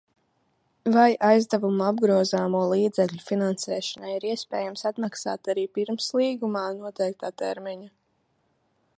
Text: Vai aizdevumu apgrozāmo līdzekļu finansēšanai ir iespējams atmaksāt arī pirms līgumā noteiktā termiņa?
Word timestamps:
Vai 0.93 1.09
aizdevumu 1.27 1.83
apgrozāmo 1.87 2.61
līdzekļu 2.71 3.19
finansēšanai 3.27 4.13
ir 4.15 4.25
iespējams 4.29 4.83
atmaksāt 4.91 5.51
arī 5.55 5.65
pirms 5.79 6.07
līgumā 6.21 6.65
noteiktā 6.79 7.31
termiņa? 7.43 7.93